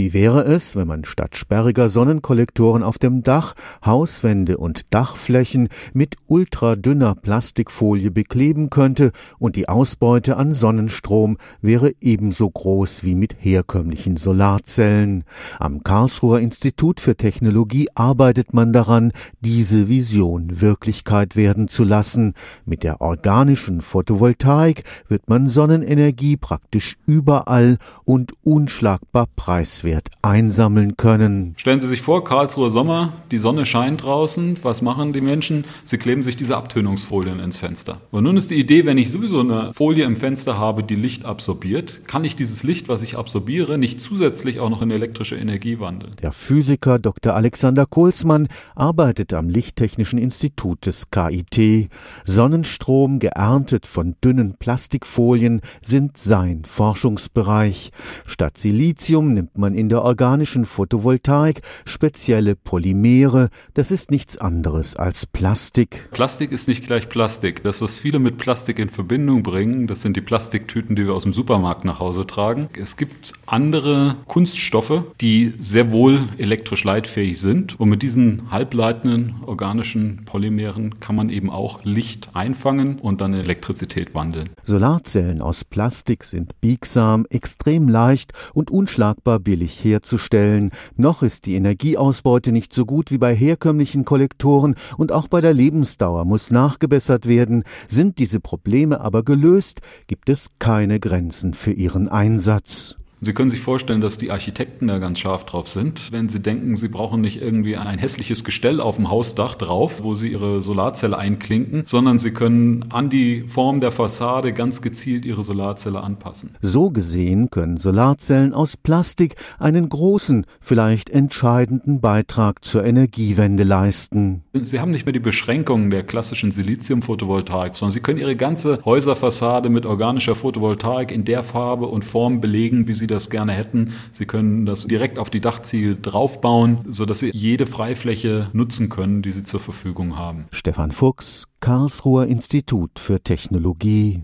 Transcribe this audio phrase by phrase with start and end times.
[0.00, 3.52] Wie wäre es, wenn man statt sperriger Sonnenkollektoren auf dem Dach
[3.84, 12.48] Hauswände und Dachflächen mit ultradünner Plastikfolie bekleben könnte und die Ausbeute an Sonnenstrom wäre ebenso
[12.48, 15.24] groß wie mit herkömmlichen Solarzellen.
[15.58, 22.32] Am Karlsruher Institut für Technologie arbeitet man daran, diese Vision Wirklichkeit werden zu lassen.
[22.64, 27.76] Mit der organischen Photovoltaik wird man Sonnenenergie praktisch überall
[28.06, 29.89] und unschlagbar preiswert
[30.22, 31.54] einsammeln können.
[31.56, 34.58] Stellen Sie sich vor, Karlsruher Sommer, die Sonne scheint draußen.
[34.62, 35.64] Was machen die Menschen?
[35.84, 38.00] Sie kleben sich diese Abtönungsfolien ins Fenster.
[38.10, 41.24] Und nun ist die Idee, wenn ich sowieso eine Folie im Fenster habe, die Licht
[41.24, 45.80] absorbiert, kann ich dieses Licht, was ich absorbiere, nicht zusätzlich auch noch in elektrische Energie
[45.80, 46.14] wandeln.
[46.22, 47.34] Der Physiker Dr.
[47.34, 51.90] Alexander Kohlsmann arbeitet am Lichttechnischen Institut des KIT.
[52.24, 57.90] Sonnenstrom, geerntet von dünnen Plastikfolien, sind sein Forschungsbereich.
[58.26, 63.48] Statt Silizium nimmt man in der organischen Photovoltaik spezielle Polymere.
[63.72, 66.10] Das ist nichts anderes als Plastik.
[66.12, 67.62] Plastik ist nicht gleich Plastik.
[67.62, 71.22] Das, was viele mit Plastik in Verbindung bringen, das sind die Plastiktüten, die wir aus
[71.22, 72.68] dem Supermarkt nach Hause tragen.
[72.78, 77.80] Es gibt andere Kunststoffe, die sehr wohl elektrisch leitfähig sind.
[77.80, 83.40] Und mit diesen halbleitenden organischen Polymeren kann man eben auch Licht einfangen und dann in
[83.40, 84.50] Elektrizität wandeln.
[84.62, 90.70] Solarzellen aus Plastik sind biegsam, extrem leicht und unschlagbar billig herzustellen.
[90.96, 95.52] Noch ist die Energieausbeute nicht so gut wie bei herkömmlichen Kollektoren und auch bei der
[95.52, 97.64] Lebensdauer muss nachgebessert werden.
[97.86, 102.99] Sind diese Probleme aber gelöst, gibt es keine Grenzen für ihren Einsatz.
[103.22, 106.10] Sie können sich vorstellen, dass die Architekten da ganz scharf drauf sind.
[106.10, 110.14] Wenn Sie denken, Sie brauchen nicht irgendwie ein hässliches Gestell auf dem Hausdach drauf, wo
[110.14, 115.44] Sie Ihre Solarzelle einklinken, sondern Sie können an die Form der Fassade ganz gezielt Ihre
[115.44, 116.56] Solarzelle anpassen.
[116.62, 124.44] So gesehen können Solarzellen aus Plastik einen großen, vielleicht entscheidenden Beitrag zur Energiewende leisten.
[124.54, 129.68] Sie haben nicht mehr die Beschränkungen der klassischen Silizium-Photovoltaik, sondern Sie können Ihre ganze Häuserfassade
[129.68, 133.92] mit organischer Photovoltaik in der Farbe und Form belegen, wie Sie das gerne hätten.
[134.12, 139.30] Sie können das direkt auf die Dachziegel draufbauen, sodass Sie jede Freifläche nutzen können, die
[139.30, 140.46] Sie zur Verfügung haben.
[140.52, 144.22] Stefan Fuchs, Karlsruher Institut für Technologie